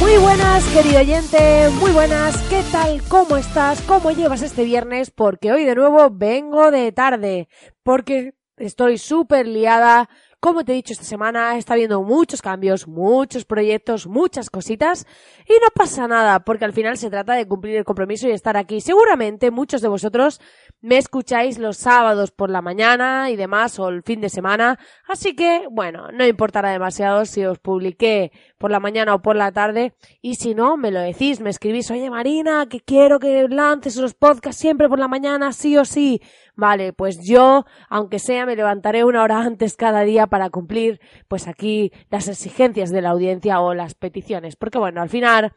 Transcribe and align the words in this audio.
Muy 0.00 0.16
buenas, 0.16 0.64
querido 0.72 0.98
oyente, 1.00 1.68
muy 1.78 1.90
buenas, 1.90 2.34
¿qué 2.48 2.62
tal? 2.72 3.02
¿Cómo 3.06 3.36
estás? 3.36 3.82
¿Cómo 3.82 4.10
llevas 4.10 4.40
este 4.40 4.64
viernes? 4.64 5.10
Porque 5.10 5.52
hoy 5.52 5.66
de 5.66 5.74
nuevo 5.74 6.08
vengo 6.10 6.70
de 6.70 6.90
tarde, 6.90 7.48
porque 7.82 8.32
estoy 8.56 8.96
súper 8.96 9.46
liada. 9.46 10.08
Como 10.40 10.64
te 10.64 10.72
he 10.72 10.76
dicho 10.76 10.94
esta 10.94 11.04
semana, 11.04 11.58
está 11.58 11.74
habiendo 11.74 12.02
muchos 12.02 12.40
cambios, 12.40 12.88
muchos 12.88 13.44
proyectos, 13.44 14.06
muchas 14.06 14.48
cositas 14.48 15.06
y 15.46 15.52
no 15.52 15.68
pasa 15.74 16.08
nada, 16.08 16.40
porque 16.40 16.64
al 16.64 16.72
final 16.72 16.96
se 16.96 17.10
trata 17.10 17.34
de 17.34 17.46
cumplir 17.46 17.76
el 17.76 17.84
compromiso 17.84 18.26
y 18.26 18.32
estar 18.32 18.56
aquí. 18.56 18.80
Seguramente 18.80 19.50
muchos 19.50 19.82
de 19.82 19.88
vosotros 19.88 20.40
me 20.80 20.96
escucháis 20.96 21.58
los 21.58 21.76
sábados 21.76 22.30
por 22.30 22.50
la 22.50 22.62
mañana 22.62 23.30
y 23.30 23.36
demás 23.36 23.78
o 23.78 23.88
el 23.88 24.02
fin 24.02 24.20
de 24.20 24.28
semana, 24.28 24.78
así 25.08 25.34
que 25.34 25.66
bueno, 25.70 26.08
no 26.12 26.26
importará 26.26 26.70
demasiado 26.70 27.24
si 27.26 27.44
os 27.44 27.58
publiqué 27.58 28.32
por 28.58 28.70
la 28.70 28.80
mañana 28.80 29.14
o 29.14 29.22
por 29.22 29.36
la 29.36 29.52
tarde 29.52 29.94
y 30.22 30.36
si 30.36 30.54
no, 30.54 30.76
me 30.76 30.90
lo 30.90 31.00
decís, 31.00 31.40
me 31.40 31.50
escribís, 31.50 31.90
oye 31.90 32.10
Marina, 32.10 32.66
que 32.68 32.80
quiero 32.80 33.18
que 33.18 33.46
lances 33.48 33.96
los 33.96 34.14
podcasts 34.14 34.60
siempre 34.60 34.88
por 34.88 34.98
la 34.98 35.08
mañana, 35.08 35.52
sí 35.52 35.76
o 35.76 35.84
sí. 35.84 36.20
Vale, 36.56 36.92
pues 36.92 37.26
yo, 37.26 37.64
aunque 37.88 38.18
sea, 38.18 38.44
me 38.44 38.54
levantaré 38.54 39.04
una 39.04 39.22
hora 39.22 39.40
antes 39.40 39.76
cada 39.76 40.02
día 40.02 40.26
para 40.26 40.50
cumplir, 40.50 41.00
pues 41.26 41.48
aquí, 41.48 41.90
las 42.10 42.28
exigencias 42.28 42.90
de 42.90 43.00
la 43.00 43.10
audiencia 43.10 43.60
o 43.60 43.72
las 43.72 43.94
peticiones. 43.94 44.56
Porque 44.56 44.78
bueno, 44.78 45.00
al 45.00 45.08
final, 45.08 45.52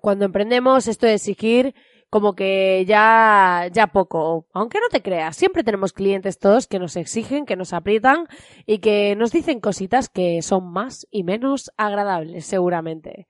cuando 0.00 0.24
emprendemos 0.24 0.88
esto 0.88 1.06
de 1.06 1.14
exigir, 1.14 1.74
como 2.10 2.34
que 2.34 2.84
ya, 2.86 3.68
ya 3.72 3.86
poco. 3.86 4.46
Aunque 4.52 4.80
no 4.80 4.88
te 4.88 5.00
creas, 5.00 5.36
siempre 5.36 5.64
tenemos 5.64 5.92
clientes 5.92 6.38
todos 6.38 6.66
que 6.66 6.80
nos 6.80 6.96
exigen, 6.96 7.46
que 7.46 7.56
nos 7.56 7.72
aprietan 7.72 8.26
y 8.66 8.78
que 8.78 9.14
nos 9.16 9.30
dicen 9.30 9.60
cositas 9.60 10.08
que 10.08 10.42
son 10.42 10.70
más 10.70 11.06
y 11.10 11.22
menos 11.22 11.70
agradables, 11.76 12.44
seguramente. 12.44 13.28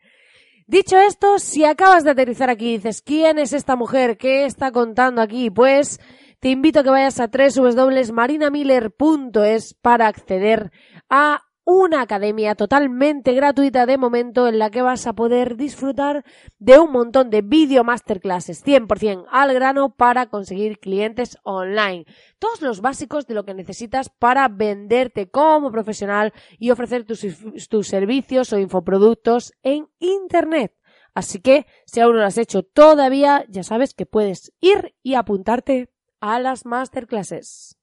Dicho 0.67 0.98
esto, 0.98 1.39
si 1.39 1.64
acabas 1.64 2.05
de 2.05 2.11
aterrizar 2.11 2.48
aquí 2.48 2.70
y 2.70 2.78
dices, 2.78 3.03
¿quién 3.03 3.39
es 3.39 3.53
esta 3.53 3.77
mujer? 3.77 4.17
¿Qué 4.17 4.47
está 4.47 4.72
contando 4.72 5.20
aquí? 5.20 5.50
Pues 5.50 6.00
te 6.39 6.48
invito 6.48 6.81
a 6.81 6.83
que 6.83 6.91
vayas 6.91 7.20
a 7.20 7.28
www.marinamiller.es 7.28 9.75
para 9.75 10.06
acceder 10.06 10.72
a 11.11 11.42
una 11.64 12.03
academia 12.03 12.55
totalmente 12.55 13.33
gratuita 13.33 13.86
de 13.86 13.98
momento 13.98 14.48
en 14.48 14.58
la 14.58 14.70
que 14.70 14.83
vas 14.83 15.06
a 15.06 15.12
poder 15.12 15.56
disfrutar 15.56 16.25
de 16.58 16.78
un 16.78 16.92
montón 16.92 17.30
de 17.30 17.42
video 17.42 17.84
masterclasses 17.84 18.64
100% 18.64 19.27
al 19.30 19.55
grano 19.55 19.94
para 19.94 20.27
conseguir 20.27 20.78
clientes 20.78 21.38
online. 21.42 22.06
Todos 22.38 22.62
los 22.62 22.81
básicos 22.81 23.27
de 23.27 23.34
lo 23.34 23.44
que 23.44 23.55
necesitas 23.55 24.08
para 24.08 24.48
venderte 24.48 25.31
como 25.31 25.70
profesional 25.70 26.33
y 26.58 26.70
ofrecer 26.70 27.05
tus, 27.05 27.25
tus 27.69 27.86
servicios 27.86 28.53
o 28.53 28.58
infoproductos 28.58 29.53
en 29.62 29.88
Internet. 29.98 30.75
Así 31.14 31.41
que, 31.41 31.66
si 31.86 32.00
aún 32.00 32.14
no 32.14 32.20
lo 32.20 32.27
has 32.27 32.38
hecho 32.38 32.62
todavía, 32.62 33.44
ya 33.48 33.62
sabes 33.62 33.94
que 33.94 34.06
puedes 34.06 34.53
ir 34.61 34.94
y 35.03 35.14
apuntarte 35.14 35.91
a 36.20 36.38
las 36.38 36.66
masterclasses. 36.66 37.80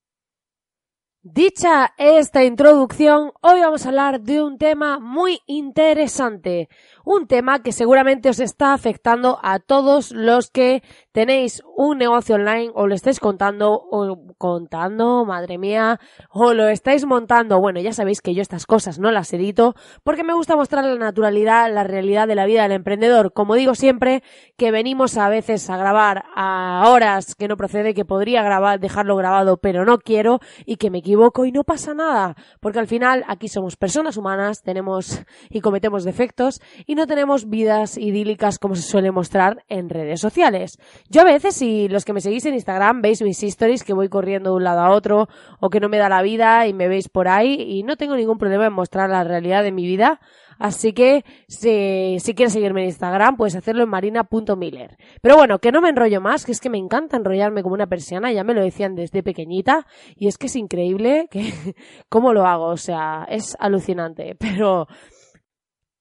Dicha 1.34 1.94
esta 1.98 2.46
introducción, 2.46 3.34
hoy 3.42 3.60
vamos 3.60 3.86
a 3.86 3.90
hablar 3.90 4.22
de 4.22 4.42
un 4.42 4.58
tema 4.58 4.98
muy 4.98 5.42
interesante, 5.46 6.70
un 7.04 7.28
tema 7.28 7.62
que 7.62 7.74
seguramente 7.74 8.30
os 8.30 8.40
está 8.40 8.74
afectando 8.74 9.38
a 9.44 9.60
todos 9.60 10.12
los 10.12 10.50
que 10.50 10.84
tenéis 11.12 11.62
un 11.76 11.98
negocio 11.98 12.36
online 12.36 12.72
o 12.74 12.88
lo 12.88 12.96
estáis 12.96 13.20
contando 13.20 13.74
o 13.74 14.36
contando, 14.38 15.26
madre 15.26 15.58
mía, 15.58 16.00
o 16.30 16.54
lo 16.54 16.70
estáis 16.70 17.06
montando. 17.06 17.60
Bueno, 17.60 17.82
ya 17.82 17.92
sabéis 17.92 18.22
que 18.22 18.34
yo 18.34 18.42
estas 18.42 18.66
cosas 18.66 18.98
no 18.98 19.12
las 19.12 19.34
edito 19.34 19.76
porque 20.06 20.24
me 20.24 20.34
gusta 20.34 20.56
mostrar 20.56 20.86
la 20.86 20.96
naturalidad, 20.96 21.74
la 21.74 21.84
realidad 21.84 22.30
de 22.30 22.36
la 22.36 22.46
vida 22.46 22.64
del 22.64 22.72
emprendedor. 22.72 23.34
Como 23.34 23.56
digo 23.56 23.76
siempre, 23.76 24.24
que 24.56 24.72
venimos 24.72 25.18
a 25.18 25.28
veces 25.28 25.70
a 25.70 25.76
grabar 25.76 26.24
a 26.36 26.86
horas 26.88 27.36
que 27.36 27.50
no 27.50 27.58
procede, 27.58 27.94
que 27.94 28.06
podría 28.06 28.44
grabar, 28.44 28.80
dejarlo 28.80 29.18
grabado, 29.18 29.58
pero 29.58 29.84
no 29.84 29.98
quiero 29.98 30.40
y 30.66 30.78
que 30.78 30.90
me 30.90 31.00
equivoco 31.00 31.17
y 31.46 31.52
no 31.52 31.64
pasa 31.64 31.94
nada, 31.94 32.36
porque 32.60 32.80
al 32.80 32.88
final 32.88 33.24
aquí 33.28 33.48
somos 33.48 33.76
personas 33.76 34.18
humanas, 34.18 34.62
tenemos 34.62 35.22
y 35.50 35.62
cometemos 35.62 36.04
defectos 36.04 36.62
y 36.86 36.96
no 36.96 37.08
tenemos 37.08 37.50
vidas 37.50 37.98
idílicas 37.98 38.60
como 38.60 38.76
se 38.76 38.84
suele 38.84 39.12
mostrar 39.12 39.64
en 39.68 39.90
redes 39.90 40.22
sociales. 40.22 40.78
Yo 41.10 41.22
a 41.22 41.26
veces, 41.26 41.56
si 41.56 41.88
los 41.88 42.06
que 42.06 42.14
me 42.14 42.22
seguís 42.22 42.46
en 42.46 42.54
Instagram 42.54 43.02
veis 43.02 43.22
mis 43.22 43.42
stories 43.44 43.84
que 43.84 43.94
voy 43.94 44.10
corriendo 44.10 44.52
de 44.52 44.56
un 44.58 44.64
lado 44.64 44.82
a 44.82 44.92
otro 44.92 45.28
o 45.60 45.70
que 45.70 45.80
no 45.80 45.90
me 45.90 45.98
da 45.98 46.10
la 46.10 46.22
vida 46.22 46.68
y 46.68 46.74
me 46.74 46.88
veis 46.88 47.10
por 47.10 47.28
ahí 47.28 47.62
y 47.62 47.84
no 47.84 47.96
tengo 47.98 48.16
ningún 48.16 48.38
problema 48.38 48.68
en 48.68 48.74
mostrar 48.74 49.10
la 49.10 49.24
realidad 49.24 49.64
de 49.64 49.72
mi 49.72 49.88
vida, 49.88 50.20
Así 50.60 50.94
que 50.94 51.24
si, 51.48 52.18
si 52.20 52.34
quieres 52.34 52.54
seguirme 52.54 52.82
en 52.82 52.88
Instagram, 52.88 53.38
puedes 53.38 53.56
hacerlo 53.56 53.84
en 53.84 53.90
marina.miller. 53.90 54.98
Pero 55.22 55.36
bueno, 55.36 55.60
que 55.60 55.72
no 55.72 55.82
me 55.82 55.90
enrollo 55.90 56.22
más, 56.22 56.46
que 56.46 56.52
es 56.52 56.60
que 56.60 56.70
me 56.70 56.78
encanta 56.78 57.18
enrollarme 57.18 57.64
como 57.64 57.76
una 57.76 57.88
persiana, 57.88 58.32
ya 58.32 58.44
me 58.44 58.54
lo 58.54 58.62
decían 58.62 58.96
desde 58.96 59.24
pequeñita, 59.24 59.86
y 60.16 60.28
es 60.28 60.38
que 60.38 60.48
es 60.48 60.56
increíble 60.56 61.28
que 61.30 61.52
cómo 62.10 62.34
lo 62.34 62.46
hago, 62.46 62.66
o 62.66 62.78
sea, 62.78 63.26
es 63.30 63.56
alucinante. 63.60 64.36
Pero 64.40 64.88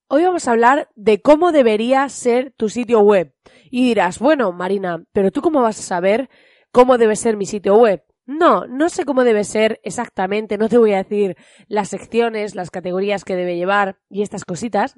hoy 0.09 0.23
vamos 0.25 0.47
a 0.47 0.53
hablar 0.53 0.89
de 0.95 1.21
cómo 1.21 1.53
debería 1.53 2.09
ser 2.09 2.53
tu 2.57 2.69
sitio 2.69 3.01
web. 3.01 3.35
Y 3.71 3.89
dirás, 3.89 4.19
bueno, 4.19 4.53
Marina, 4.53 5.05
pero 5.13 5.31
tú 5.31 5.43
cómo 5.43 5.63
vas 5.63 5.79
a 5.79 5.83
saber 5.83 6.29
cómo 6.71 6.99
debe 6.99 7.17
ser 7.17 7.37
mi 7.37 7.47
sitio 7.47 7.77
web? 7.77 8.03
No, 8.27 8.67
no 8.67 8.89
sé 8.89 9.05
cómo 9.05 9.23
debe 9.23 9.45
ser 9.45 9.81
exactamente, 9.85 10.59
no 10.59 10.69
te 10.69 10.79
voy 10.79 10.93
a 10.93 11.03
decir 11.05 11.37
las 11.69 11.89
secciones, 11.89 12.57
las 12.57 12.71
categorías 12.71 13.25
que 13.25 13.37
debe 13.37 13.57
llevar 13.57 13.99
y 14.11 14.23
estas 14.23 14.45
cositas, 14.45 14.97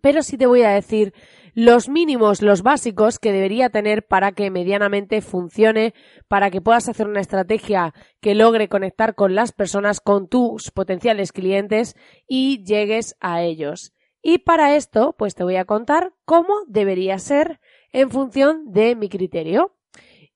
pero 0.00 0.22
sí 0.22 0.38
te 0.38 0.46
voy 0.46 0.62
a 0.62 0.70
decir 0.70 1.12
los 1.52 1.88
mínimos, 1.88 2.42
los 2.42 2.62
básicos 2.62 3.18
que 3.18 3.32
debería 3.32 3.70
tener 3.70 4.06
para 4.06 4.32
que 4.32 4.50
medianamente 4.50 5.20
funcione, 5.20 5.94
para 6.26 6.50
que 6.50 6.60
puedas 6.60 6.88
hacer 6.88 7.06
una 7.06 7.20
estrategia 7.20 7.94
que 8.20 8.34
logre 8.34 8.68
conectar 8.68 9.14
con 9.14 9.34
las 9.34 9.52
personas, 9.52 10.00
con 10.00 10.26
tus 10.28 10.70
potenciales 10.70 11.32
clientes 11.32 11.94
y 12.26 12.64
llegues 12.64 13.14
a 13.20 13.42
ellos. 13.42 13.92
Y 14.20 14.38
para 14.38 14.74
esto, 14.74 15.14
pues 15.16 15.34
te 15.34 15.44
voy 15.44 15.56
a 15.56 15.66
contar 15.66 16.14
cómo 16.24 16.54
debería 16.66 17.18
ser 17.18 17.60
en 17.92 18.10
función 18.10 18.72
de 18.72 18.96
mi 18.96 19.08
criterio. 19.08 19.76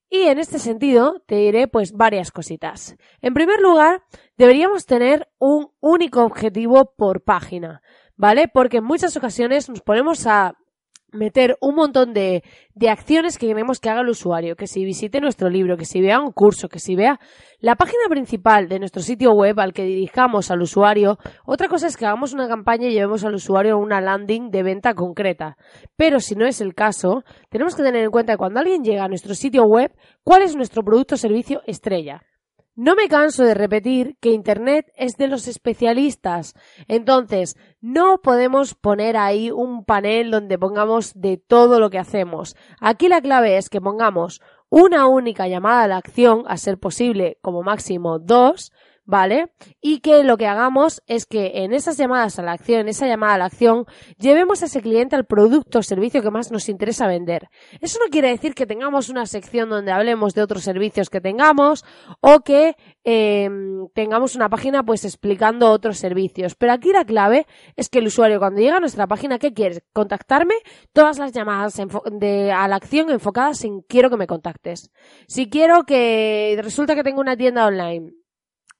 Y 0.09 0.23
en 0.23 0.39
este 0.39 0.57
sentido 0.57 1.21
te 1.27 1.35
diré 1.35 1.67
pues 1.67 1.93
varias 1.93 2.31
cositas. 2.31 2.95
En 3.21 3.33
primer 3.33 3.59
lugar, 3.59 4.03
deberíamos 4.37 4.85
tener 4.85 5.29
un 5.37 5.69
único 5.79 6.23
objetivo 6.23 6.93
por 6.97 7.23
página, 7.23 7.83
¿vale? 8.15 8.47
Porque 8.47 8.77
en 8.77 8.85
muchas 8.85 9.15
ocasiones 9.17 9.69
nos 9.69 9.81
ponemos 9.81 10.25
a 10.25 10.57
meter 11.11 11.57
un 11.61 11.75
montón 11.75 12.13
de, 12.13 12.43
de, 12.75 12.89
acciones 12.89 13.37
que 13.37 13.47
queremos 13.47 13.79
que 13.79 13.89
haga 13.89 14.01
el 14.01 14.09
usuario, 14.09 14.55
que 14.55 14.67
si 14.67 14.83
visite 14.85 15.21
nuestro 15.21 15.49
libro, 15.49 15.77
que 15.77 15.85
si 15.85 16.01
vea 16.01 16.19
un 16.19 16.31
curso, 16.31 16.69
que 16.69 16.79
si 16.79 16.95
vea 16.95 17.19
la 17.59 17.75
página 17.75 18.03
principal 18.09 18.69
de 18.69 18.79
nuestro 18.79 19.01
sitio 19.01 19.31
web 19.31 19.59
al 19.59 19.73
que 19.73 19.83
dirijamos 19.83 20.51
al 20.51 20.61
usuario. 20.61 21.17
Otra 21.45 21.67
cosa 21.67 21.87
es 21.87 21.97
que 21.97 22.05
hagamos 22.05 22.33
una 22.33 22.47
campaña 22.47 22.87
y 22.87 22.93
llevemos 22.93 23.23
al 23.25 23.35
usuario 23.35 23.75
a 23.75 23.77
una 23.77 24.01
landing 24.01 24.49
de 24.49 24.63
venta 24.63 24.93
concreta. 24.93 25.57
Pero 25.95 26.19
si 26.19 26.35
no 26.35 26.45
es 26.45 26.61
el 26.61 26.73
caso, 26.73 27.23
tenemos 27.49 27.75
que 27.75 27.83
tener 27.83 28.03
en 28.03 28.11
cuenta 28.11 28.33
que 28.33 28.37
cuando 28.37 28.59
alguien 28.59 28.83
llega 28.83 29.03
a 29.03 29.09
nuestro 29.09 29.33
sitio 29.33 29.63
web, 29.63 29.91
¿cuál 30.23 30.43
es 30.43 30.55
nuestro 30.55 30.83
producto 30.83 31.15
o 31.15 31.17
servicio 31.17 31.61
estrella? 31.65 32.21
No 32.81 32.95
me 32.95 33.09
canso 33.09 33.43
de 33.43 33.55
repetir 33.55 34.15
que 34.21 34.31
Internet 34.31 34.89
es 34.95 35.17
de 35.17 35.27
los 35.27 35.49
especialistas. 35.49 36.53
Entonces, 36.87 37.57
no 37.81 38.21
podemos 38.21 38.73
poner 38.73 39.17
ahí 39.17 39.51
un 39.51 39.83
panel 39.83 40.31
donde 40.31 40.57
pongamos 40.57 41.11
de 41.13 41.35
todo 41.35 41.81
lo 41.81 41.89
que 41.89 41.99
hacemos. 41.99 42.55
Aquí 42.79 43.09
la 43.09 43.19
clave 43.19 43.57
es 43.57 43.69
que 43.69 43.81
pongamos 43.81 44.39
una 44.69 45.07
única 45.07 45.49
llamada 45.49 45.83
a 45.83 45.87
la 45.89 45.97
acción, 45.97 46.43
a 46.47 46.55
ser 46.55 46.79
posible 46.79 47.37
como 47.41 47.63
máximo 47.63 48.17
dos, 48.17 48.71
¿vale? 49.09 49.51
Y 49.81 50.01
que 50.01 50.23
lo 50.23 50.37
que 50.37 50.45
hagamos 50.45 51.01
es 51.07 51.25
que 51.25 51.63
en 51.63 51.73
esas 51.73 51.97
llamadas 51.97 52.37
a 52.37 52.43
la 52.43 52.51
acción, 52.51 52.87
esa 52.87 53.07
llamada 53.07 53.33
a 53.33 53.37
la 53.39 53.45
acción, 53.45 53.85
llevemos 54.19 54.61
a 54.61 54.65
ese 54.65 54.81
cliente 54.81 55.15
al 55.15 55.25
producto 55.25 55.79
o 55.79 55.83
servicio 55.83 56.21
que 56.21 56.29
más 56.29 56.51
nos 56.51 56.69
interesa 56.69 57.07
vender. 57.07 57.49
Eso 57.81 57.97
no 58.03 58.11
quiere 58.11 58.29
decir 58.29 58.53
que 58.53 58.67
tengamos 58.67 59.09
una 59.09 59.25
sección 59.25 59.69
donde 59.69 59.91
hablemos 59.91 60.35
de 60.35 60.43
otros 60.43 60.63
servicios 60.63 61.09
que 61.09 61.21
tengamos 61.21 61.83
o 62.21 62.41
que 62.41 62.75
em, 63.03 63.87
tengamos 63.95 64.35
una 64.35 64.47
página 64.47 64.83
pues 64.83 65.03
explicando 65.03 65.71
otros 65.71 65.97
servicios. 65.97 66.53
Pero 66.53 66.73
aquí 66.73 66.91
la 66.93 67.03
clave 67.03 67.47
es 67.75 67.89
que 67.89 67.99
el 67.99 68.07
usuario 68.07 68.37
cuando 68.37 68.61
llega 68.61 68.77
a 68.77 68.79
nuestra 68.79 69.07
página, 69.07 69.39
¿qué 69.39 69.53
quiere? 69.53 69.81
Contactarme, 69.91 70.53
todas 70.93 71.17
las 71.17 71.31
llamadas 71.31 71.81
de, 72.11 72.51
a 72.51 72.67
la 72.67 72.75
acción 72.75 73.09
enfocadas 73.09 73.63
en 73.63 73.81
quiero 73.81 74.11
que 74.11 74.17
me 74.17 74.27
contactes. 74.27 74.91
Si 75.27 75.49
quiero 75.49 75.83
que 75.85 76.59
resulta 76.61 76.93
que 76.93 77.03
tengo 77.03 77.21
una 77.21 77.35
tienda 77.35 77.65
online 77.65 78.18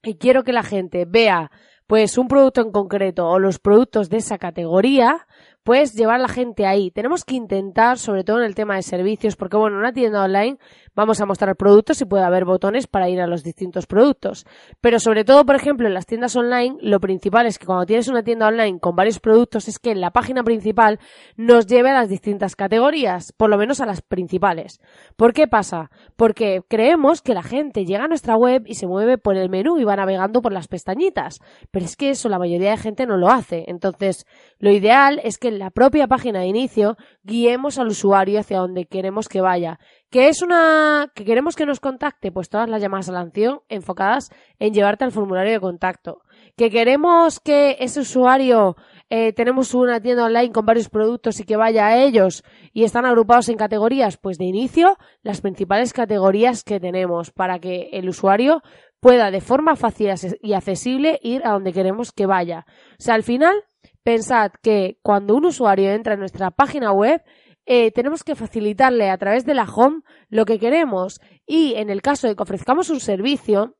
y 0.02 0.16
quiero 0.16 0.44
que 0.44 0.52
la 0.52 0.62
gente 0.62 1.04
vea 1.06 1.50
pues 1.86 2.18
un 2.18 2.28
producto 2.28 2.60
en 2.60 2.70
concreto 2.70 3.26
o 3.26 3.40
los 3.40 3.58
productos 3.58 4.08
de 4.10 4.18
esa 4.18 4.38
categoría, 4.38 5.26
pues 5.62 5.92
llevar 5.92 6.20
la 6.20 6.28
gente 6.28 6.66
ahí. 6.66 6.90
Tenemos 6.90 7.24
que 7.24 7.34
intentar, 7.34 7.98
sobre 7.98 8.24
todo 8.24 8.38
en 8.38 8.44
el 8.44 8.54
tema 8.54 8.76
de 8.76 8.82
servicios, 8.82 9.36
porque 9.36 9.56
bueno, 9.56 9.76
en 9.76 9.80
una 9.80 9.92
tienda 9.92 10.24
online 10.24 10.58
vamos 10.94 11.20
a 11.20 11.26
mostrar 11.26 11.56
productos 11.56 12.00
y 12.00 12.06
puede 12.06 12.24
haber 12.24 12.44
botones 12.44 12.86
para 12.86 13.08
ir 13.08 13.20
a 13.20 13.26
los 13.26 13.42
distintos 13.42 13.86
productos. 13.86 14.46
Pero 14.80 14.98
sobre 14.98 15.24
todo, 15.24 15.44
por 15.44 15.56
ejemplo, 15.56 15.86
en 15.86 15.94
las 15.94 16.06
tiendas 16.06 16.34
online, 16.34 16.76
lo 16.80 16.98
principal 17.00 17.46
es 17.46 17.58
que 17.58 17.66
cuando 17.66 17.86
tienes 17.86 18.08
una 18.08 18.22
tienda 18.22 18.48
online 18.48 18.80
con 18.80 18.96
varios 18.96 19.20
productos 19.20 19.68
es 19.68 19.78
que 19.78 19.90
en 19.90 20.00
la 20.00 20.10
página 20.10 20.42
principal 20.42 20.98
nos 21.36 21.66
lleve 21.66 21.90
a 21.90 21.94
las 21.94 22.08
distintas 22.08 22.56
categorías, 22.56 23.32
por 23.32 23.50
lo 23.50 23.58
menos 23.58 23.80
a 23.80 23.86
las 23.86 24.02
principales. 24.02 24.80
¿Por 25.16 25.32
qué 25.32 25.46
pasa? 25.46 25.90
Porque 26.16 26.62
creemos 26.68 27.22
que 27.22 27.34
la 27.34 27.42
gente 27.42 27.84
llega 27.84 28.04
a 28.04 28.08
nuestra 28.08 28.36
web 28.36 28.62
y 28.66 28.74
se 28.74 28.86
mueve 28.86 29.18
por 29.18 29.36
el 29.36 29.50
menú 29.50 29.78
y 29.78 29.84
va 29.84 29.96
navegando 29.96 30.42
por 30.42 30.52
las 30.52 30.68
pestañitas. 30.68 31.40
Pero 31.70 31.84
es 31.84 31.96
que 31.96 32.10
eso 32.10 32.28
la 32.28 32.38
mayoría 32.38 32.70
de 32.70 32.76
gente 32.76 33.06
no 33.06 33.16
lo 33.16 33.28
hace. 33.28 33.64
Entonces, 33.68 34.26
lo 34.58 34.70
ideal 34.70 35.20
es 35.22 35.38
que 35.38 35.50
la 35.60 35.70
propia 35.70 36.08
página 36.08 36.40
de 36.40 36.46
inicio 36.46 36.96
guiemos 37.22 37.78
al 37.78 37.88
usuario 37.88 38.40
hacia 38.40 38.60
donde 38.60 38.86
queremos 38.86 39.28
que 39.28 39.42
vaya 39.42 39.78
¿Que 40.10 40.26
es 40.26 40.42
una. 40.42 41.12
que 41.14 41.24
queremos 41.24 41.54
que 41.54 41.66
nos 41.66 41.78
contacte? 41.78 42.32
Pues 42.32 42.48
todas 42.48 42.68
las 42.68 42.82
llamadas 42.82 43.08
a 43.08 43.12
la 43.12 43.20
acción 43.20 43.60
enfocadas 43.68 44.30
en 44.58 44.74
llevarte 44.74 45.04
al 45.04 45.12
formulario 45.12 45.52
de 45.52 45.60
contacto. 45.60 46.22
¿Que 46.56 46.68
queremos 46.68 47.38
que 47.38 47.76
ese 47.78 48.00
usuario 48.00 48.74
eh, 49.08 49.32
tenemos 49.32 49.72
una 49.72 50.00
tienda 50.00 50.24
online 50.24 50.50
con 50.50 50.66
varios 50.66 50.88
productos 50.88 51.38
y 51.38 51.44
que 51.44 51.56
vaya 51.56 51.86
a 51.86 52.02
ellos 52.02 52.42
y 52.72 52.82
están 52.82 53.06
agrupados 53.06 53.48
en 53.50 53.56
categorías? 53.56 54.16
Pues 54.16 54.36
de 54.36 54.46
inicio, 54.46 54.96
las 55.22 55.42
principales 55.42 55.92
categorías 55.92 56.64
que 56.64 56.80
tenemos 56.80 57.30
para 57.30 57.60
que 57.60 57.90
el 57.92 58.08
usuario 58.08 58.62
pueda 58.98 59.30
de 59.30 59.40
forma 59.40 59.76
fácil 59.76 60.10
y 60.42 60.54
accesible 60.54 61.20
ir 61.22 61.42
a 61.44 61.52
donde 61.52 61.72
queremos 61.72 62.10
que 62.10 62.26
vaya. 62.26 62.66
O 62.98 63.02
sea, 63.02 63.14
al 63.14 63.22
final, 63.22 63.54
pensad 64.02 64.52
que 64.62 64.98
cuando 65.02 65.36
un 65.36 65.46
usuario 65.46 65.90
entra 65.90 66.14
en 66.14 66.20
nuestra 66.20 66.50
página 66.50 66.92
web, 66.92 67.22
eh, 67.66 67.90
tenemos 67.92 68.24
que 68.24 68.34
facilitarle 68.34 69.10
a 69.10 69.18
través 69.18 69.44
de 69.44 69.54
la 69.54 69.64
home 69.64 70.00
lo 70.28 70.44
que 70.44 70.58
queremos 70.58 71.20
y 71.46 71.74
en 71.74 71.90
el 71.90 72.02
caso 72.02 72.26
de 72.26 72.34
que 72.34 72.42
ofrezcamos 72.42 72.90
un 72.90 73.00
servicio, 73.00 73.76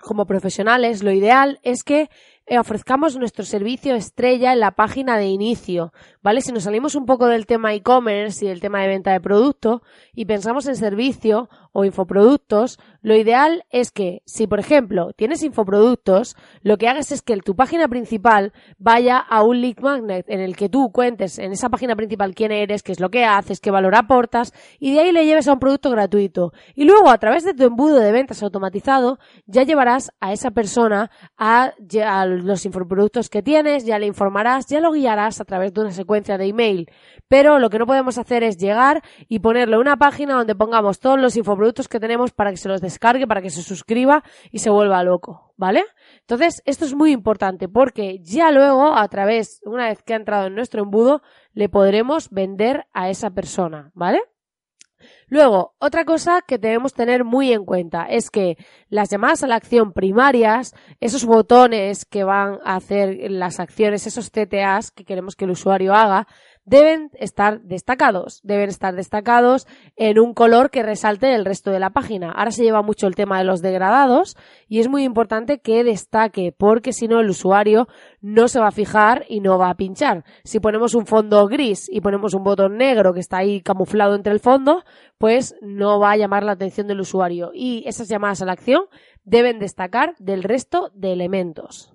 como 0.00 0.26
profesionales, 0.26 1.02
lo 1.02 1.12
ideal 1.12 1.58
es 1.62 1.82
que 1.82 2.08
eh, 2.46 2.58
ofrezcamos 2.58 3.16
nuestro 3.16 3.44
servicio 3.44 3.94
estrella 3.94 4.52
en 4.52 4.60
la 4.60 4.70
página 4.72 5.18
de 5.18 5.26
inicio, 5.26 5.92
¿vale? 6.22 6.40
Si 6.40 6.52
nos 6.52 6.64
salimos 6.64 6.94
un 6.94 7.04
poco 7.04 7.26
del 7.26 7.46
tema 7.46 7.74
e-commerce 7.74 8.44
y 8.44 8.48
del 8.48 8.60
tema 8.60 8.80
de 8.80 8.88
venta 8.88 9.12
de 9.12 9.20
producto 9.20 9.82
y 10.14 10.24
pensamos 10.24 10.66
en 10.66 10.76
servicio 10.76 11.48
o 11.72 11.84
infoproductos, 11.84 12.78
lo 13.02 13.14
ideal 13.14 13.64
es 13.70 13.90
que 13.90 14.22
si, 14.24 14.46
por 14.46 14.58
ejemplo, 14.58 15.12
tienes 15.14 15.42
infoproductos, 15.42 16.36
lo 16.62 16.76
que 16.78 16.88
hagas 16.88 17.12
es 17.12 17.22
que 17.22 17.36
tu 17.38 17.54
página 17.54 17.88
principal 17.88 18.52
vaya 18.78 19.18
a 19.18 19.42
un 19.42 19.60
lead 19.60 19.78
magnet 19.80 20.28
en 20.28 20.40
el 20.40 20.56
que 20.56 20.68
tú 20.68 20.90
cuentes 20.90 21.38
en 21.38 21.52
esa 21.52 21.68
página 21.68 21.94
principal 21.94 22.34
quién 22.34 22.52
eres, 22.52 22.82
qué 22.82 22.92
es 22.92 23.00
lo 23.00 23.10
que 23.10 23.24
haces, 23.24 23.60
qué 23.60 23.70
valor 23.70 23.94
aportas 23.94 24.52
y 24.80 24.94
de 24.94 25.00
ahí 25.00 25.12
le 25.12 25.26
lleves 25.26 25.48
a 25.48 25.52
un 25.52 25.58
producto 25.58 25.90
gratuito. 25.90 26.52
Y 26.74 26.84
luego, 26.84 27.10
a 27.10 27.18
través 27.18 27.44
de 27.44 27.54
tu 27.54 27.64
embudo 27.64 28.00
de 28.00 28.12
ventas 28.12 28.42
automatizado, 28.42 29.18
ya 29.46 29.62
llevarás 29.62 30.10
a 30.20 30.32
esa 30.32 30.50
persona 30.50 31.10
a, 31.36 31.74
a 32.04 32.26
los 32.26 32.64
infoproductos 32.64 33.28
que 33.28 33.42
tienes, 33.42 33.84
ya 33.84 33.98
le 33.98 34.06
informarás, 34.06 34.66
ya 34.66 34.80
lo 34.80 34.92
guiarás 34.92 35.40
a 35.40 35.44
través 35.44 35.72
de 35.72 35.82
una 35.82 35.92
secuencia 35.92 36.38
de 36.38 36.46
email. 36.46 36.90
Pero 37.28 37.58
lo 37.58 37.70
que 37.70 37.78
no 37.78 37.86
podemos 37.86 38.18
hacer 38.18 38.42
es 38.42 38.56
llegar 38.56 39.02
y 39.28 39.40
ponerle 39.40 39.78
una 39.78 39.96
página 39.96 40.34
donde 40.34 40.54
pongamos 40.54 40.98
todos 40.98 41.20
los 41.20 41.36
infoproductos 41.36 41.57
que 41.88 42.00
tenemos 42.00 42.32
para 42.32 42.50
que 42.50 42.56
se 42.56 42.68
los 42.68 42.80
descargue, 42.80 43.26
para 43.26 43.42
que 43.42 43.50
se 43.50 43.62
suscriba 43.62 44.22
y 44.50 44.60
se 44.60 44.70
vuelva 44.70 45.02
loco, 45.02 45.52
¿vale? 45.56 45.84
Entonces, 46.20 46.62
esto 46.64 46.84
es 46.84 46.94
muy 46.94 47.12
importante 47.12 47.68
porque 47.68 48.18
ya 48.20 48.50
luego, 48.50 48.94
a 48.94 49.06
través, 49.08 49.60
una 49.64 49.88
vez 49.88 50.02
que 50.02 50.14
ha 50.14 50.16
entrado 50.16 50.46
en 50.46 50.54
nuestro 50.54 50.82
embudo, 50.82 51.22
le 51.52 51.68
podremos 51.68 52.30
vender 52.30 52.86
a 52.92 53.10
esa 53.10 53.30
persona, 53.30 53.90
¿vale? 53.94 54.20
Luego, 55.28 55.74
otra 55.78 56.04
cosa 56.04 56.42
que 56.46 56.58
debemos 56.58 56.94
tener 56.94 57.22
muy 57.22 57.52
en 57.52 57.64
cuenta 57.64 58.06
es 58.06 58.30
que 58.30 58.56
las 58.88 59.10
llamadas 59.10 59.42
a 59.42 59.46
la 59.46 59.56
acción 59.56 59.92
primarias, 59.92 60.74
esos 61.00 61.24
botones 61.24 62.04
que 62.04 62.24
van 62.24 62.58
a 62.64 62.76
hacer 62.76 63.30
las 63.30 63.60
acciones, 63.60 64.06
esos 64.06 64.30
CTAs 64.30 64.90
que 64.90 65.04
queremos 65.04 65.36
que 65.36 65.44
el 65.44 65.50
usuario 65.50 65.94
haga, 65.94 66.26
deben 66.68 67.10
estar 67.14 67.62
destacados, 67.62 68.40
deben 68.42 68.68
estar 68.68 68.94
destacados 68.94 69.66
en 69.96 70.18
un 70.18 70.34
color 70.34 70.70
que 70.70 70.82
resalte 70.82 71.26
del 71.26 71.44
resto 71.44 71.70
de 71.70 71.80
la 71.80 71.90
página. 71.90 72.30
Ahora 72.30 72.50
se 72.50 72.62
lleva 72.62 72.82
mucho 72.82 73.06
el 73.06 73.14
tema 73.14 73.38
de 73.38 73.44
los 73.44 73.62
degradados 73.62 74.36
y 74.68 74.80
es 74.80 74.88
muy 74.88 75.04
importante 75.04 75.60
que 75.60 75.82
destaque 75.82 76.54
porque 76.56 76.92
si 76.92 77.08
no 77.08 77.20
el 77.20 77.30
usuario 77.30 77.88
no 78.20 78.48
se 78.48 78.60
va 78.60 78.68
a 78.68 78.72
fijar 78.72 79.24
y 79.28 79.40
no 79.40 79.58
va 79.58 79.70
a 79.70 79.76
pinchar. 79.76 80.24
Si 80.44 80.60
ponemos 80.60 80.94
un 80.94 81.06
fondo 81.06 81.46
gris 81.46 81.88
y 81.90 82.02
ponemos 82.02 82.34
un 82.34 82.44
botón 82.44 82.76
negro 82.76 83.14
que 83.14 83.20
está 83.20 83.38
ahí 83.38 83.62
camuflado 83.62 84.14
entre 84.14 84.32
el 84.32 84.40
fondo, 84.40 84.84
pues 85.16 85.54
no 85.62 85.98
va 85.98 86.12
a 86.12 86.16
llamar 86.16 86.44
la 86.44 86.52
atención 86.52 86.86
del 86.86 87.00
usuario 87.00 87.50
y 87.54 87.82
esas 87.86 88.08
llamadas 88.08 88.42
a 88.42 88.46
la 88.46 88.52
acción 88.52 88.82
deben 89.24 89.58
destacar 89.58 90.14
del 90.18 90.42
resto 90.42 90.90
de 90.94 91.12
elementos. 91.12 91.94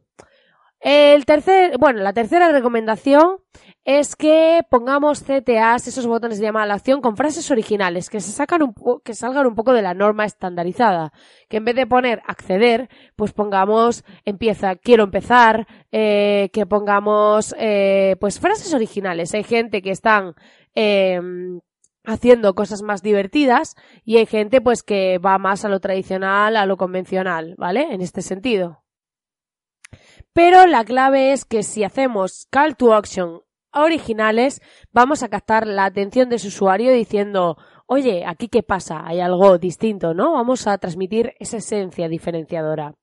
El 0.84 1.26
tercer, 1.26 1.78
bueno, 1.78 2.02
la 2.02 2.12
tercera 2.12 2.52
recomendación 2.52 3.38
es 3.86 4.16
que 4.16 4.62
pongamos 4.70 5.24
CTAs, 5.24 5.88
esos 5.88 6.08
botones 6.08 6.40
de 6.40 6.46
llamada 6.46 6.64
a 6.64 6.68
la 6.68 6.74
acción, 6.76 7.02
con 7.02 7.18
frases 7.18 7.52
originales, 7.52 8.10
que 8.10 8.22
se 8.22 8.32
sacan 8.32 8.64
un 8.64 8.74
que 9.04 9.14
salgan 9.14 9.46
un 9.46 9.56
poco 9.56 9.74
de 9.74 9.82
la 9.82 9.94
norma 9.94 10.26
estandarizada. 10.26 11.12
Que 11.50 11.58
en 11.58 11.66
vez 11.66 11.76
de 11.76 11.86
poner 11.86 12.22
acceder, 12.26 12.90
pues 13.18 13.34
pongamos 13.34 14.06
empieza, 14.24 14.76
quiero 14.78 15.04
empezar, 15.04 15.68
eh, 15.92 16.50
que 16.54 16.66
pongamos, 16.66 17.54
eh, 17.60 18.16
pues 18.22 18.40
frases 18.40 18.74
originales. 18.74 19.34
Hay 19.34 19.44
gente 19.44 19.82
que 19.82 19.92
están, 19.92 20.36
em, 20.76 21.60
haciendo 22.06 22.56
cosas 22.56 22.82
más 22.84 23.02
divertidas 23.02 23.76
y 24.06 24.18
hay 24.18 24.26
gente 24.26 24.62
pues 24.62 24.84
que 24.84 25.20
va 25.20 25.38
más 25.38 25.66
a 25.66 25.70
lo 25.70 25.80
tradicional, 25.80 26.56
a 26.58 26.66
lo 26.66 26.78
convencional, 26.78 27.56
¿vale? 27.58 27.88
En 27.92 28.02
este 28.02 28.22
sentido. 28.22 28.84
Pero 30.34 30.66
la 30.68 30.84
clave 30.84 31.34
es 31.34 31.46
que 31.46 31.64
si 31.64 31.84
hacemos 31.84 32.48
call 32.50 32.76
to 32.76 32.94
action 32.94 33.42
originales, 33.74 34.62
vamos 34.92 35.24
a 35.24 35.30
captar 35.30 35.68
la 35.68 35.86
atención 35.86 36.30
de 36.30 36.40
su 36.40 36.48
usuario 36.48 36.92
diciendo, 36.94 37.58
oye, 37.86 38.24
aquí 38.26 38.48
qué 38.48 38.64
pasa, 38.64 39.06
hay 39.06 39.20
algo 39.20 39.58
distinto, 39.58 40.14
¿no? 40.14 40.34
Vamos 40.34 40.68
a 40.68 40.78
transmitir 40.78 41.34
esa 41.40 41.58
esencia 41.58 42.08
diferenciadora. 42.08 42.96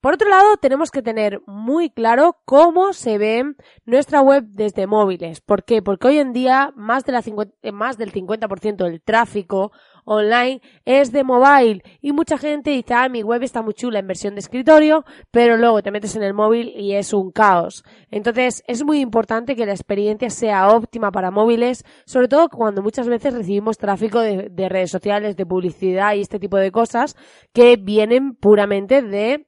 Por 0.00 0.14
otro 0.14 0.28
lado, 0.28 0.56
tenemos 0.58 0.92
que 0.92 1.02
tener 1.02 1.40
muy 1.46 1.90
claro 1.90 2.36
cómo 2.44 2.92
se 2.92 3.18
ve 3.18 3.42
nuestra 3.84 4.20
web 4.20 4.44
desde 4.46 4.86
móviles. 4.86 5.40
¿Por 5.40 5.64
qué? 5.64 5.82
Porque 5.82 6.06
hoy 6.06 6.18
en 6.18 6.32
día 6.32 6.72
más, 6.76 7.04
más 7.72 7.98
del 7.98 8.12
50% 8.12 8.76
del 8.84 9.02
tráfico 9.02 9.72
online 10.08 10.62
es 10.84 11.12
de 11.12 11.22
mobile 11.22 11.82
y 12.00 12.12
mucha 12.12 12.38
gente 12.38 12.70
dice, 12.70 12.94
ah, 12.94 13.08
mi 13.08 13.22
web 13.22 13.42
está 13.42 13.60
muy 13.60 13.74
chula 13.74 13.98
en 13.98 14.06
versión 14.06 14.34
de 14.34 14.40
escritorio, 14.40 15.04
pero 15.30 15.56
luego 15.56 15.82
te 15.82 15.90
metes 15.90 16.16
en 16.16 16.22
el 16.22 16.32
móvil 16.32 16.72
y 16.76 16.94
es 16.94 17.12
un 17.12 17.30
caos. 17.30 17.84
Entonces 18.10 18.62
es 18.66 18.84
muy 18.84 19.00
importante 19.00 19.54
que 19.54 19.66
la 19.66 19.72
experiencia 19.72 20.30
sea 20.30 20.68
óptima 20.68 21.10
para 21.10 21.30
móviles, 21.30 21.84
sobre 22.06 22.28
todo 22.28 22.48
cuando 22.48 22.82
muchas 22.82 23.08
veces 23.08 23.34
recibimos 23.34 23.78
tráfico 23.78 24.20
de, 24.20 24.68
redes 24.68 24.90
sociales, 24.90 25.36
de 25.36 25.44
publicidad 25.44 26.14
y 26.14 26.20
este 26.20 26.38
tipo 26.38 26.56
de 26.56 26.70
cosas 26.72 27.16
que 27.52 27.76
vienen 27.76 28.34
puramente 28.34 29.02
de... 29.02 29.47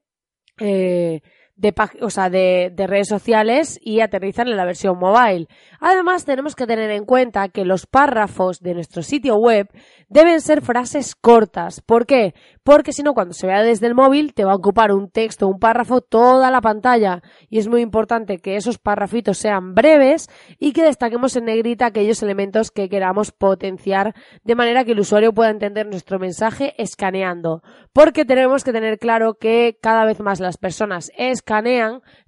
Eh, 0.60 1.20
de, 1.60 1.74
o 2.00 2.08
sea, 2.08 2.30
de, 2.30 2.72
de, 2.74 2.86
redes 2.86 3.08
sociales 3.08 3.78
y 3.82 4.00
aterrizan 4.00 4.48
en 4.48 4.56
la 4.56 4.64
versión 4.64 4.98
mobile. 4.98 5.46
Además, 5.78 6.24
tenemos 6.24 6.56
que 6.56 6.66
tener 6.66 6.90
en 6.90 7.04
cuenta 7.04 7.48
que 7.48 7.66
los 7.66 7.86
párrafos 7.86 8.60
de 8.60 8.72
nuestro 8.72 9.02
sitio 9.02 9.36
web 9.36 9.68
deben 10.08 10.40
ser 10.40 10.62
frases 10.62 11.14
cortas. 11.14 11.82
¿Por 11.82 12.06
qué? 12.06 12.34
Porque 12.64 12.94
si 12.94 13.02
no, 13.02 13.12
cuando 13.12 13.34
se 13.34 13.46
vea 13.46 13.62
desde 13.62 13.86
el 13.86 13.94
móvil, 13.94 14.32
te 14.32 14.44
va 14.44 14.52
a 14.52 14.56
ocupar 14.56 14.92
un 14.92 15.10
texto, 15.10 15.48
un 15.48 15.58
párrafo, 15.58 16.00
toda 16.00 16.50
la 16.50 16.62
pantalla. 16.62 17.22
Y 17.50 17.58
es 17.58 17.68
muy 17.68 17.82
importante 17.82 18.38
que 18.38 18.56
esos 18.56 18.78
párrafitos 18.78 19.36
sean 19.36 19.74
breves 19.74 20.28
y 20.58 20.72
que 20.72 20.82
destaquemos 20.82 21.36
en 21.36 21.44
negrita 21.44 21.86
aquellos 21.86 22.22
elementos 22.22 22.70
que 22.70 22.88
queramos 22.88 23.32
potenciar 23.32 24.14
de 24.44 24.54
manera 24.54 24.84
que 24.84 24.92
el 24.92 25.00
usuario 25.00 25.34
pueda 25.34 25.50
entender 25.50 25.86
nuestro 25.86 26.18
mensaje 26.18 26.74
escaneando. 26.78 27.62
Porque 27.92 28.24
tenemos 28.24 28.64
que 28.64 28.72
tener 28.72 28.98
claro 28.98 29.34
que 29.34 29.76
cada 29.82 30.06
vez 30.06 30.20
más 30.20 30.40
las 30.40 30.56
personas 30.56 31.12
escanean 31.18 31.49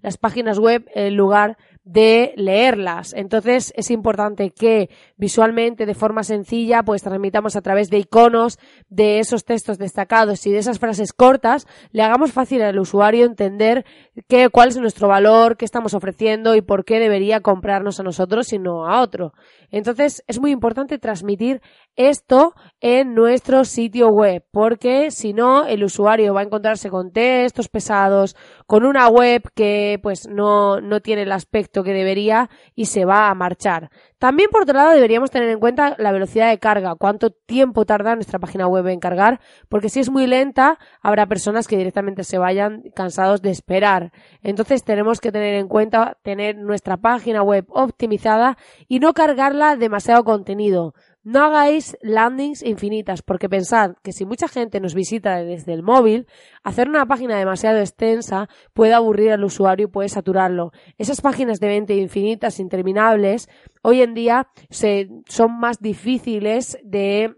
las 0.01 0.17
páginas 0.17 0.59
web 0.59 0.85
en 0.95 1.17
lugar 1.17 1.57
de 1.85 2.33
leerlas. 2.37 3.13
Entonces 3.13 3.73
es 3.77 3.91
importante 3.91 4.51
que 4.51 4.89
visualmente, 5.17 5.85
de 5.85 5.95
forma 5.95 6.23
sencilla, 6.23 6.85
pues 6.85 7.03
transmitamos 7.03 7.57
a 7.57 7.61
través 7.61 7.91
de 7.91 7.99
iconos, 7.99 8.59
de 8.89 9.19
esos 9.19 9.45
textos 9.45 9.79
destacados 9.79 10.47
y 10.47 10.53
de 10.53 10.59
esas 10.59 10.79
frases 10.79 11.13
cortas, 11.13 11.67
le 11.91 12.03
hagamos 12.03 12.33
fácil 12.33 12.63
al 12.63 12.79
usuario 12.79 13.27
entender 13.27 13.85
qué, 14.29 14.49
cuál 14.49 14.69
es 14.69 14.79
nuestro 14.79 15.09
valor, 15.09 15.57
qué 15.57 15.65
estamos 15.65 15.95
ofreciendo 15.95 16.55
y 16.55 16.63
por 16.63 16.85
qué 16.85 17.01
debería 17.01 17.41
comprarnos 17.41 17.99
a 17.99 18.05
nosotros 18.05 18.53
y 18.53 18.59
no 18.59 18.87
a 18.87 19.01
otro. 19.01 19.33
Entonces 19.71 20.23
es 20.29 20.39
muy 20.39 20.53
importante 20.53 20.99
transmitir 20.99 21.63
esto 21.97 22.55
en 22.81 23.15
nuestro 23.15 23.65
sitio 23.65 24.09
web, 24.09 24.45
porque 24.51 25.11
si 25.11 25.33
no, 25.33 25.67
el 25.67 25.83
usuario 25.83 26.35
va 26.35 26.41
a 26.41 26.45
encontrarse 26.45 26.91
con 26.91 27.11
textos 27.11 27.69
pesados, 27.69 28.37
con 28.67 28.85
una 28.85 29.09
web 29.09 29.43
que 29.55 29.99
pues 30.03 30.29
no, 30.29 30.81
no 30.81 31.01
tiene 31.01 31.23
el 31.23 31.33
aspecto 31.33 31.72
que 31.73 31.93
debería 31.93 32.51
y 32.75 32.87
se 32.87 33.07
va 33.07 33.31
a 33.31 33.35
marchar. 33.35 33.91
También 34.19 34.51
por 34.51 34.63
otro 34.63 34.75
lado 34.75 34.93
deberíamos 34.93 35.31
tener 35.31 35.49
en 35.49 35.59
cuenta 35.59 35.97
la 35.99 36.13
velocidad 36.13 36.51
de 36.51 36.59
carga, 36.59 36.95
cuánto 36.97 37.31
tiempo 37.31 37.87
tarda 37.87 38.15
nuestra 38.15 38.39
página 38.39 38.69
web 38.69 38.87
en 38.89 39.01
cargar, 39.01 39.41
porque 39.69 39.89
si 39.89 40.01
es 40.01 40.11
muy 40.11 40.27
lenta, 40.27 40.79
habrá 41.01 41.27
personas 41.27 41.67
que 41.67 41.77
directamente 41.77 42.23
se 42.23 42.39
vayan 42.39 42.83
cansados 42.95 43.41
de 43.43 43.51
esperar. 43.51 44.13
Entonces 44.43 44.85
tenemos 44.85 45.21
que 45.21 45.33
tener 45.33 45.55
en 45.55 45.69
cuenta 45.69 46.19
tener 46.23 46.57
nuestra 46.57 46.99
página 46.99 47.43
web 47.43 47.65
optimizada 47.71 48.59
y 48.87 49.01
no 49.01 49.15
cargarla 49.15 49.77
demasiado 49.77 50.23
contenido. 50.25 50.95
No 51.25 51.45
hagáis 51.45 51.97
landings 52.03 52.65
infinitas, 52.65 53.23
porque 53.23 53.49
pensad 53.49 53.95
que 54.03 54.13
si 54.13 54.25
mucha 54.25 54.49
gente 54.49 54.81
nos 54.81 54.95
visita 54.95 55.37
desde 55.37 55.73
el 55.73 55.85
móvil, 55.85 56.27
hacer 56.65 56.89
una 56.89 57.07
página 57.07 57.39
demasiado 57.39 57.79
extensa 57.79 58.49
puede 58.73 58.93
aburrir 58.93 59.31
al 59.31 59.45
usuario 59.45 59.87
y 59.87 59.91
puede 59.91 60.09
saturarlo. 60.09 60.73
Esas 60.99 61.21
páginas 61.21 61.61
de 61.61 61.69
venta 61.69 61.93
infinitas, 61.93 62.59
interminables, 62.59 63.49
hoy 63.83 64.03
en 64.03 64.15
día 64.15 64.49
se, 64.71 65.11
son 65.29 65.61
más 65.61 65.79
difíciles 65.81 66.77
de 66.83 67.37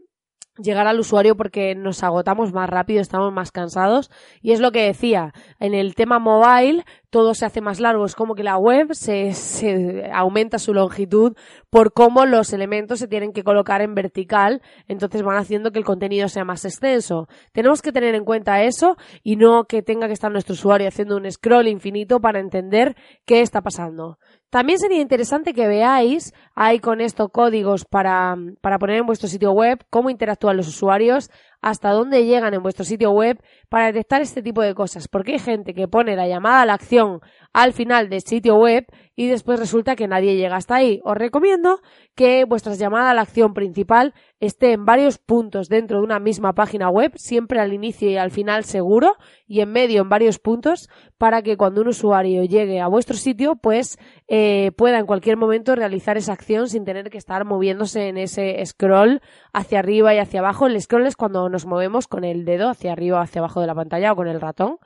llegar 0.58 0.86
al 0.86 1.00
usuario 1.00 1.36
porque 1.36 1.74
nos 1.74 2.02
agotamos 2.02 2.52
más 2.52 2.70
rápido, 2.70 3.00
estamos 3.00 3.32
más 3.32 3.50
cansados 3.50 4.10
y 4.40 4.52
es 4.52 4.60
lo 4.60 4.70
que 4.70 4.84
decía, 4.84 5.32
en 5.58 5.74
el 5.74 5.94
tema 5.94 6.18
mobile 6.18 6.84
todo 7.10 7.34
se 7.34 7.44
hace 7.44 7.60
más 7.60 7.80
largo, 7.80 8.04
es 8.04 8.14
como 8.14 8.34
que 8.34 8.42
la 8.42 8.56
web 8.56 8.92
se, 8.92 9.34
se 9.34 10.10
aumenta 10.12 10.58
su 10.58 10.74
longitud 10.74 11.36
por 11.70 11.92
cómo 11.92 12.26
los 12.26 12.52
elementos 12.52 12.98
se 12.98 13.08
tienen 13.08 13.32
que 13.32 13.44
colocar 13.44 13.82
en 13.82 13.94
vertical, 13.94 14.62
entonces 14.88 15.22
van 15.22 15.36
haciendo 15.36 15.70
que 15.70 15.78
el 15.78 15.84
contenido 15.84 16.28
sea 16.28 16.44
más 16.44 16.64
extenso. 16.64 17.28
Tenemos 17.52 17.82
que 17.82 17.92
tener 17.92 18.14
en 18.14 18.24
cuenta 18.24 18.62
eso 18.62 18.96
y 19.22 19.36
no 19.36 19.64
que 19.64 19.82
tenga 19.82 20.06
que 20.08 20.12
estar 20.12 20.32
nuestro 20.32 20.54
usuario 20.54 20.88
haciendo 20.88 21.16
un 21.16 21.30
scroll 21.30 21.68
infinito 21.68 22.20
para 22.20 22.40
entender 22.40 22.96
qué 23.24 23.40
está 23.42 23.62
pasando. 23.62 24.18
También 24.54 24.78
sería 24.78 25.00
interesante 25.00 25.52
que 25.52 25.66
veáis, 25.66 26.32
hay 26.54 26.78
con 26.78 27.00
esto 27.00 27.28
códigos 27.30 27.84
para, 27.84 28.36
para 28.60 28.78
poner 28.78 28.98
en 28.98 29.04
vuestro 29.04 29.26
sitio 29.26 29.50
web, 29.50 29.84
cómo 29.90 30.10
interactúan 30.10 30.56
los 30.56 30.68
usuarios, 30.68 31.28
hasta 31.64 31.92
dónde 31.92 32.26
llegan 32.26 32.52
en 32.52 32.62
vuestro 32.62 32.84
sitio 32.84 33.10
web 33.10 33.42
para 33.70 33.86
detectar 33.86 34.20
este 34.20 34.42
tipo 34.42 34.60
de 34.60 34.74
cosas. 34.74 35.08
Porque 35.08 35.32
hay 35.32 35.38
gente 35.38 35.72
que 35.72 35.88
pone 35.88 36.14
la 36.14 36.28
llamada 36.28 36.60
a 36.60 36.66
la 36.66 36.74
acción 36.74 37.20
al 37.54 37.72
final 37.72 38.10
del 38.10 38.20
sitio 38.20 38.56
web 38.56 38.84
y 39.16 39.28
después 39.28 39.58
resulta 39.58 39.96
que 39.96 40.06
nadie 40.06 40.36
llega 40.36 40.56
hasta 40.56 40.74
ahí. 40.74 41.00
Os 41.04 41.16
recomiendo 41.16 41.80
que 42.14 42.44
vuestra 42.44 42.74
llamada 42.74 43.10
a 43.10 43.14
la 43.14 43.22
acción 43.22 43.54
principal 43.54 44.12
esté 44.40 44.72
en 44.72 44.84
varios 44.84 45.18
puntos 45.18 45.68
dentro 45.68 45.98
de 45.98 46.04
una 46.04 46.18
misma 46.18 46.52
página 46.52 46.90
web, 46.90 47.12
siempre 47.14 47.60
al 47.60 47.72
inicio 47.72 48.10
y 48.10 48.16
al 48.16 48.30
final 48.30 48.64
seguro, 48.64 49.16
y 49.46 49.60
en 49.60 49.72
medio 49.72 50.02
en 50.02 50.08
varios 50.08 50.38
puntos, 50.38 50.90
para 51.16 51.42
que 51.42 51.56
cuando 51.56 51.80
un 51.80 51.88
usuario 51.88 52.44
llegue 52.44 52.80
a 52.80 52.88
vuestro 52.88 53.16
sitio, 53.16 53.54
pues 53.56 53.98
eh, 54.28 54.72
pueda 54.76 54.98
en 54.98 55.06
cualquier 55.06 55.36
momento 55.36 55.74
realizar 55.74 56.16
esa 56.18 56.32
acción 56.32 56.68
sin 56.68 56.84
tener 56.84 57.08
que 57.08 57.18
estar 57.18 57.44
moviéndose 57.44 58.08
en 58.08 58.18
ese 58.18 58.64
scroll 58.66 59.22
hacia 59.52 59.78
arriba 59.78 60.14
y 60.14 60.18
hacia 60.18 60.40
abajo. 60.40 60.66
El 60.66 60.80
scroll 60.80 61.06
es 61.06 61.16
cuando 61.16 61.48
nos 61.54 61.66
movemos 61.66 62.08
con 62.08 62.24
el 62.24 62.44
dedo 62.44 62.68
hacia 62.68 62.92
arriba 62.92 63.18
o 63.18 63.22
hacia 63.22 63.38
abajo 63.38 63.60
de 63.60 63.68
la 63.68 63.74
pantalla 63.74 64.12
o 64.12 64.16
con 64.16 64.28
el 64.28 64.40
ratón. 64.40 64.78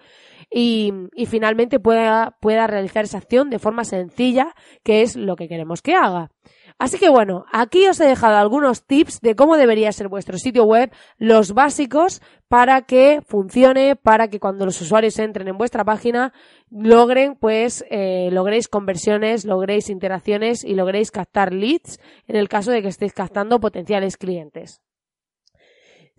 Y, 0.51 0.93
finalmente 1.27 1.81
pueda, 1.81 2.37
pueda 2.41 2.67
realizar 2.67 3.05
esa 3.05 3.19
acción 3.19 3.51
de 3.51 3.59
forma 3.59 3.85
sencilla, 3.85 4.55
que 4.83 5.03
es 5.03 5.17
lo 5.17 5.35
que 5.35 5.49
queremos 5.49 5.83
que 5.83 5.95
haga. 5.95 6.31
Así 6.79 6.99
que 6.99 7.09
bueno, 7.09 7.45
aquí 7.53 7.89
os 7.89 7.99
he 7.99 8.07
dejado 8.07 8.37
algunos 8.37 8.87
tips 8.87 9.21
de 9.21 9.35
cómo 9.35 9.57
debería 9.57 9.91
ser 9.91 10.09
vuestro 10.09 10.39
sitio 10.39 10.65
web, 10.65 10.93
los 11.19 11.53
básicos 11.53 12.23
para 12.47 12.83
que 12.83 13.21
funcione, 13.27 13.97
para 13.97 14.29
que 14.29 14.39
cuando 14.39 14.65
los 14.65 14.81
usuarios 14.81 15.19
entren 15.19 15.49
en 15.49 15.59
vuestra 15.59 15.85
página 15.85 16.33
logren, 16.71 17.35
pues, 17.35 17.85
eh, 17.91 18.29
logréis 18.31 18.69
conversiones, 18.69 19.45
logréis 19.45 19.91
interacciones 19.91 20.63
y 20.63 20.75
logréis 20.75 21.11
captar 21.11 21.53
leads 21.53 21.99
en 22.29 22.37
el 22.37 22.49
caso 22.49 22.71
de 22.71 22.81
que 22.81 22.89
estéis 22.89 23.13
captando 23.13 23.59
potenciales 23.59 24.17
clientes. 24.17 24.81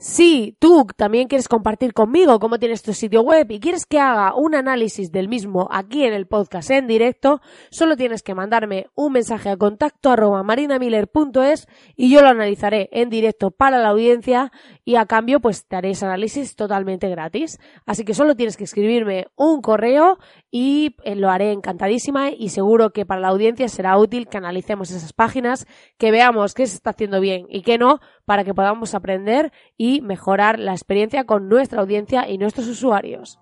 Si 0.01 0.55
tú 0.59 0.87
también 0.95 1.27
quieres 1.27 1.49
compartir 1.49 1.93
conmigo 1.93 2.39
cómo 2.39 2.57
tienes 2.57 2.81
tu 2.81 2.93
sitio 2.93 3.21
web 3.21 3.51
y 3.51 3.59
quieres 3.59 3.85
que 3.85 3.99
haga 3.99 4.33
un 4.33 4.55
análisis 4.55 5.11
del 5.11 5.27
mismo 5.27 5.67
aquí 5.69 6.05
en 6.05 6.13
el 6.13 6.25
podcast 6.25 6.71
en 6.71 6.87
directo, 6.87 7.41
solo 7.69 7.97
tienes 7.97 8.23
que 8.23 8.33
mandarme 8.33 8.87
un 8.95 9.11
mensaje 9.11 9.49
a 9.49 9.57
contacto 9.57 10.09
arroba 10.09 10.41
marinamiller.es 10.41 11.67
y 11.97 12.09
yo 12.09 12.21
lo 12.21 12.29
analizaré 12.29 12.87
en 12.93 13.09
directo 13.09 13.51
para 13.51 13.79
la 13.79 13.89
audiencia 13.89 14.53
y 14.85 14.95
a 14.95 15.05
cambio 15.05 15.41
pues 15.41 15.65
te 15.65 15.75
haré 15.75 15.89
ese 15.89 16.05
análisis 16.05 16.55
totalmente 16.55 17.09
gratis. 17.09 17.59
Así 17.85 18.05
que 18.05 18.13
solo 18.13 18.37
tienes 18.37 18.55
que 18.55 18.63
escribirme 18.63 19.27
un 19.35 19.61
correo 19.61 20.17
y 20.49 20.95
eh, 21.03 21.15
lo 21.15 21.29
haré 21.29 21.51
encantadísima 21.51 22.29
y 22.31 22.49
seguro 22.49 22.91
que 22.91 23.05
para 23.05 23.19
la 23.19 23.27
audiencia 23.27 23.67
será 23.67 23.97
útil 23.97 24.29
que 24.29 24.37
analicemos 24.37 24.91
esas 24.91 25.11
páginas, 25.11 25.67
que 25.97 26.09
veamos 26.11 26.53
qué 26.53 26.65
se 26.67 26.75
está 26.75 26.91
haciendo 26.91 27.19
bien 27.19 27.47
y 27.49 27.63
qué 27.63 27.77
no, 27.77 27.99
para 28.23 28.45
que 28.45 28.53
podamos 28.53 28.95
aprender 28.95 29.51
y 29.89 30.01
mejorar 30.01 30.59
la 30.59 30.73
experiencia 30.73 31.23
con 31.23 31.49
nuestra 31.49 31.81
audiencia 31.81 32.29
y 32.29 32.37
nuestros 32.37 32.67
usuarios. 32.67 33.39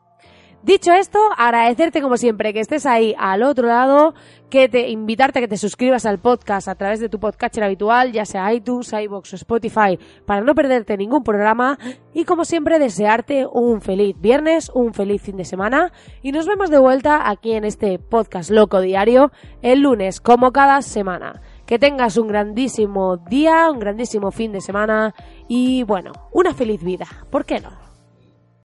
Dicho 0.63 0.92
esto, 0.92 1.20
agradecerte 1.38 2.01
como 2.01 2.18
siempre 2.18 2.51
que 2.51 2.60
estés 2.60 2.86
ahí 2.86 3.16
al 3.18 3.44
otro 3.44 3.68
lado, 3.68 4.16
que 4.50 4.68
te 4.68 4.89
invitarte 4.89 5.39
a 5.39 5.42
que 5.42 5.48
te 5.48 5.56
suscribas 5.56 6.06
al 6.06 6.20
podcast 6.20 6.68
a 6.68 6.75
través 6.75 7.00
de 7.00 7.10
tu 7.10 7.20
podcatcher 7.20 7.63
habitual, 7.63 8.12
ya 8.12 8.25
sea 8.25 8.51
iTunes, 8.54 8.92
iBox 8.92 9.34
o 9.34 9.36
Spotify, 9.36 10.00
para 10.25 10.42
no 10.42 10.56
perderte 10.56 10.98
ningún 10.98 11.24
programa 11.24 11.77
y 12.13 12.25
como 12.25 12.44
siempre 12.44 12.80
desearte 12.80 13.46
un 13.46 13.82
feliz 13.82 14.16
viernes, 14.20 14.72
un 14.74 14.94
feliz 14.94 15.22
fin 15.22 15.38
de 15.38 15.46
semana 15.46 15.94
y 16.22 16.32
nos 16.32 16.48
vemos 16.48 16.70
de 16.70 16.80
vuelta 16.80 17.30
aquí 17.30 17.54
en 17.54 17.63
este 17.63 18.00
podcast 18.00 18.50
loco 18.50 18.82
diario 18.82 19.32
el 19.62 19.82
lunes 19.82 20.20
como 20.20 20.51
cada 20.51 20.82
semana. 20.82 21.42
Que 21.66 21.80
tengas 21.80 22.16
un 22.18 22.30
grandísimo 22.30 23.18
día, 23.18 23.70
un 23.70 23.80
grandísimo 23.80 24.32
fin 24.32 24.54
de 24.54 24.62
semana 24.62 25.13
y 25.48 25.84
bueno, 25.84 26.12
una 26.32 26.54
feliz 26.54 26.84
vida, 26.84 27.08
¿por 27.32 27.46
qué 27.46 27.60
no? 27.60 27.87